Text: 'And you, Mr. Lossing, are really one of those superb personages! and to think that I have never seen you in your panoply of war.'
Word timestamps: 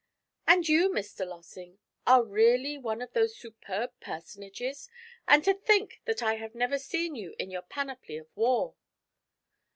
'And 0.47 0.67
you, 0.67 0.89
Mr. 0.89 1.27
Lossing, 1.27 1.77
are 2.07 2.23
really 2.23 2.75
one 2.75 3.03
of 3.03 3.13
those 3.13 3.35
superb 3.37 3.91
personages! 3.99 4.89
and 5.27 5.43
to 5.43 5.53
think 5.53 6.01
that 6.05 6.23
I 6.23 6.37
have 6.37 6.55
never 6.55 6.79
seen 6.79 7.13
you 7.13 7.35
in 7.37 7.51
your 7.51 7.61
panoply 7.61 8.17
of 8.17 8.27
war.' 8.35 8.73